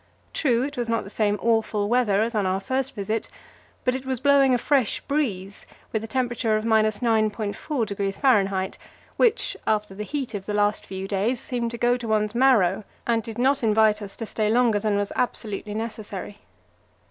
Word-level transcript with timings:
True, 0.33 0.63
it 0.63 0.77
was 0.77 0.89
not 0.89 1.03
the 1.03 1.11
same 1.11 1.37
awful 1.43 1.87
weather 1.87 2.23
as 2.23 2.33
on 2.33 2.47
our 2.47 2.59
first 2.59 2.95
visit, 2.95 3.29
but 3.85 3.93
it 3.93 4.03
was 4.03 4.19
blowing 4.19 4.51
a 4.51 4.57
fresh 4.57 4.99
breeze 5.01 5.67
with 5.91 6.03
a 6.03 6.07
temperature 6.07 6.57
of 6.57 6.63
9.4° 6.63 8.09
F., 8.09 8.77
which, 9.17 9.55
after 9.67 9.93
the 9.93 10.01
heat 10.03 10.33
of 10.33 10.47
the 10.47 10.55
last 10.55 10.87
few 10.87 11.07
days, 11.07 11.39
seemed 11.39 11.69
to 11.69 11.77
go 11.77 11.97
to 11.97 12.07
one's 12.07 12.33
marrow, 12.33 12.83
and 13.05 13.21
did 13.21 13.37
not 13.37 13.61
invite 13.61 14.01
us 14.01 14.15
to 14.15 14.25
stay 14.25 14.49
longer 14.49 14.79
than 14.79 14.97
was 14.97 15.13
absolutely 15.15 15.75
necessary. 15.75 16.39